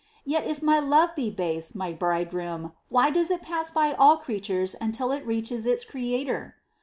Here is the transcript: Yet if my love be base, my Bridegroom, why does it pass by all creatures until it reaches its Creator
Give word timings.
Yet 0.25 0.47
if 0.47 0.63
my 0.63 0.79
love 0.79 1.13
be 1.15 1.29
base, 1.29 1.75
my 1.75 1.91
Bridegroom, 1.93 2.71
why 2.89 3.11
does 3.11 3.29
it 3.29 3.43
pass 3.43 3.69
by 3.69 3.93
all 3.93 4.17
creatures 4.17 4.75
until 4.81 5.11
it 5.11 5.23
reaches 5.27 5.67
its 5.67 5.85
Creator 5.85 6.55